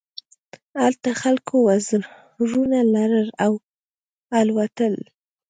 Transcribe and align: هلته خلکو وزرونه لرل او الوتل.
هلته 0.81 1.09
خلکو 1.21 1.55
وزرونه 1.67 2.79
لرل 2.93 3.29
او 3.45 3.51
الوتل. 4.39 4.95